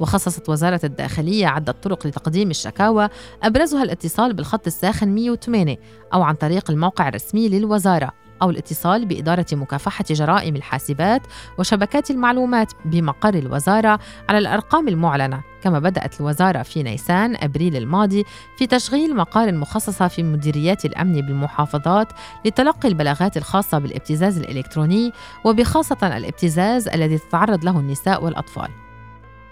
وخصصت 0.00 0.48
وزارة 0.48 0.80
الداخلية 0.84 1.46
عدة 1.46 1.72
طرق 1.72 2.06
لتقديم 2.06 2.50
الشكاوى 2.50 3.08
أبرزها 3.42 3.82
الاتصال 3.82 4.32
بالخط 4.32 4.66
الساخن 4.66 5.08
108 5.08 5.76
أو 6.14 6.22
عن 6.22 6.34
طريق 6.34 6.70
الموقع 6.70 7.08
الرسمي 7.08 7.48
للوزارة. 7.48 8.12
أو 8.42 8.50
الاتصال 8.50 9.06
بإدارة 9.06 9.46
مكافحة 9.52 10.04
جرائم 10.10 10.56
الحاسبات 10.56 11.22
وشبكات 11.58 12.10
المعلومات 12.10 12.72
بمقر 12.84 13.34
الوزارة 13.34 13.98
على 14.28 14.38
الأرقام 14.38 14.88
المعلنة 14.88 15.42
كما 15.62 15.78
بدأت 15.78 16.20
الوزارة 16.20 16.62
في 16.62 16.82
نيسان 16.82 17.36
أبريل 17.36 17.76
الماضي 17.76 18.24
في 18.56 18.66
تشغيل 18.66 19.16
مقار 19.16 19.52
مخصصة 19.52 20.08
في 20.08 20.22
مديريات 20.22 20.84
الأمن 20.84 21.12
بالمحافظات 21.12 22.12
لتلقي 22.44 22.88
البلاغات 22.88 23.36
الخاصة 23.36 23.78
بالابتزاز 23.78 24.38
الإلكتروني 24.38 25.12
وبخاصة 25.44 26.16
الابتزاز 26.16 26.88
الذي 26.88 27.18
تتعرض 27.18 27.64
له 27.64 27.80
النساء 27.80 28.24
والأطفال. 28.24 28.68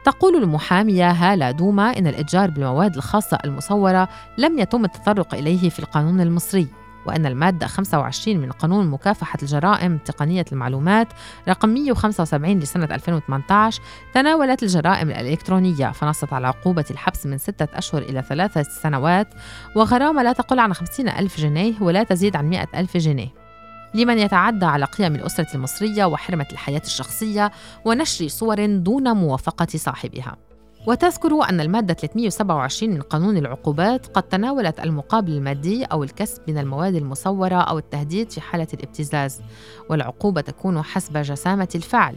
تقول 0.05 0.37
المحامية 0.37 1.11
هالة 1.11 1.51
دوما 1.51 1.99
إن 1.99 2.07
الإتجار 2.07 2.51
بالمواد 2.51 2.97
الخاصة 2.97 3.39
المصورة 3.45 4.09
لم 4.39 4.59
يتم 4.59 4.85
التطرق 4.85 5.35
إليه 5.35 5.69
في 5.69 5.79
القانون 5.79 6.21
المصري. 6.21 6.69
وأن 7.09 7.27
المادة 7.27 7.67
25 7.67 8.37
من 8.37 8.53
قانون 8.53 8.87
مكافحة 8.87 9.39
الجرائم 9.43 9.99
تقنية 9.99 10.45
المعلومات 10.53 11.09
رقم 11.49 11.69
175 11.69 12.59
لسنة 12.59 12.85
2018 12.85 13.83
تناولت 14.15 14.63
الجرائم 14.63 15.11
الإلكترونية 15.11 15.91
فنصت 15.91 16.33
على 16.33 16.47
عقوبة 16.47 16.85
الحبس 16.91 17.27
من 17.27 17.39
ستة 17.39 17.79
أشهر 17.79 18.03
إلى 18.03 18.23
ثلاثة 18.23 18.63
سنوات 18.63 19.29
وغرامة 19.77 20.23
لا 20.23 20.33
تقل 20.33 20.59
عن 20.59 20.73
50 20.73 21.09
ألف 21.09 21.41
جنيه 21.41 21.75
ولا 21.81 22.03
تزيد 22.03 22.37
عن 22.37 22.51
100 22.51 22.67
ألف 22.75 22.97
جنيه. 22.97 23.29
لمن 23.95 24.19
يتعدى 24.19 24.67
على 24.67 24.85
قيم 24.85 25.15
الأسرة 25.15 25.55
المصرية 25.55 26.05
وحرمة 26.05 26.47
الحياة 26.53 26.83
الشخصية 26.85 27.53
ونشر 27.85 28.29
صور 28.29 28.67
دون 28.67 29.13
موافقة 29.17 29.69
صاحبها. 29.77 30.48
وتذكر 30.87 31.43
أن 31.51 31.61
المادة 31.61 31.95
327 31.95 32.95
من 32.95 33.01
قانون 33.01 33.37
العقوبات 33.37 34.07
قد 34.07 34.23
تناولت 34.23 34.81
المقابل 34.81 35.33
المادي 35.33 35.85
أو 35.85 36.03
الكسب 36.05 36.43
من 36.49 36.59
المواد 36.59 36.95
المصورة 36.95 37.55
أو 37.55 37.79
التهديد 37.79 38.31
في 38.31 38.41
حالة 38.41 38.67
الابتزاز 38.75 39.41
والعقوبة 39.91 40.41
تكون 40.41 40.83
حسب 40.83 41.17
جسامة 41.19 41.69
الفعل 41.75 42.15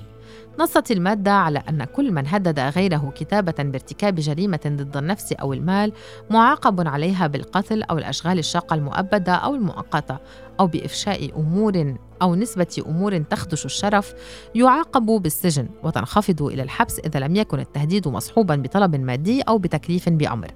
نصت 0.59 0.91
المادة 0.91 1.31
على 1.31 1.63
أن 1.69 1.83
كل 1.83 2.11
من 2.11 2.27
هدد 2.27 2.59
غيره 2.59 3.13
كتابة 3.15 3.63
بارتكاب 3.63 4.15
جريمة 4.15 4.59
ضد 4.67 4.97
النفس 4.97 5.33
أو 5.33 5.53
المال 5.53 5.93
معاقب 6.29 6.87
عليها 6.87 7.27
بالقتل 7.27 7.83
أو 7.83 7.97
الأشغال 7.97 8.39
الشاقة 8.39 8.73
المؤبدة 8.73 9.33
أو 9.33 9.55
المؤقتة 9.55 10.17
أو 10.59 10.67
بإفشاء 10.67 11.39
أمور 11.39 11.95
أو 12.21 12.35
نسبة 12.35 12.83
أمور 12.87 13.17
تخدش 13.17 13.65
الشرف 13.65 14.13
يعاقب 14.55 15.05
بالسجن 15.05 15.69
وتنخفض 15.83 16.41
إلى 16.41 16.63
الحبس 16.63 16.99
إذا 16.99 17.19
لم 17.19 17.35
يكن 17.35 17.59
التهديد 17.59 18.07
مصحوبا 18.07 18.55
بطلب 18.55 18.95
مادي 18.95 19.41
أو 19.41 19.57
بتكليف 19.57 20.09
بأمر. 20.09 20.51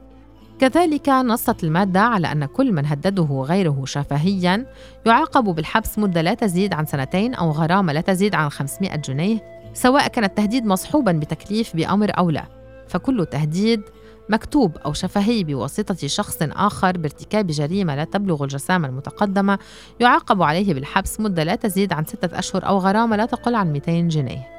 كذلك 0.60 1.10
نصت 1.10 1.64
المادة 1.64 2.00
على 2.00 2.32
أن 2.32 2.46
كل 2.46 2.72
من 2.72 2.86
هدده 2.86 3.24
غيره 3.24 3.86
شفهياً 3.86 4.66
يعاقب 5.06 5.44
بالحبس 5.44 6.00
مدة 6.00 6.22
لا 6.22 6.34
تزيد 6.34 6.74
عن 6.74 6.86
سنتين 6.86 7.34
أو 7.34 7.52
غرامة 7.52 7.94
لا 7.94 8.02
تزيد 8.02 8.36
عن 8.36 8.50
500 8.50 8.96
جنيه 8.96 9.55
سواء 9.76 10.08
كان 10.08 10.24
التهديد 10.24 10.66
مصحوباً 10.66 11.12
بتكليف 11.12 11.76
بأمر 11.76 12.12
أو 12.18 12.30
لا 12.30 12.46
فكل 12.88 13.26
تهديد 13.26 13.82
مكتوب 14.30 14.78
أو 14.78 14.94
شفهي 14.94 15.44
بواسطة 15.44 16.08
شخص 16.08 16.38
آخر 16.42 16.98
بارتكاب 16.98 17.48
جريمة 17.48 17.96
لا 17.96 18.04
تبلغ 18.04 18.44
الجسامة 18.44 18.88
المتقدمة 18.88 19.60
يعاقب 20.00 20.42
عليه 20.42 20.74
بالحبس 20.74 21.20
مدة 21.20 21.44
لا 21.44 21.56
تزيد 21.56 21.94
عن 21.94 22.06
ستة 22.06 22.40
أشهر 22.40 22.68
أو 22.68 22.78
غرامة 22.78 23.16
لا 23.16 23.26
تقل 23.26 23.56
عن 23.56 23.72
200 23.72 23.92
جنيه. 24.02 24.56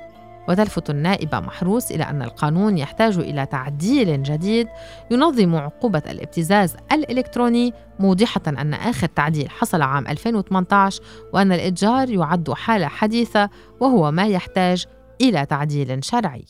وتلفت 0.49 0.91
النائبة 0.91 1.41
محروس 1.41 1.93
إلى 1.93 2.05
أن 2.05 2.23
القانون 2.23 2.79
يحتاج 2.79 3.19
إلى 3.19 3.47
تعديل 3.47 4.23
جديد 4.23 4.69
ينظم 5.11 5.55
عقوبة 5.55 6.03
الابتزاز 6.11 6.77
الإلكتروني 6.93 7.73
موضحة 7.99 8.41
أن 8.49 8.75
آخر 8.75 9.07
تعديل 9.07 9.51
حصل 9.51 9.83
عام 9.83 10.07
2018 10.07 11.03
وأن 11.33 11.53
الإتجار 11.53 12.11
يعد 12.11 12.51
حالة 12.51 12.89
حديثة 12.89 13.51
وهو 13.81 14.11
ما 14.11 14.27
يحتاج 14.27 14.87
إلى 15.21 15.47
تعديل 15.47 16.05
شرعي. 16.05 16.47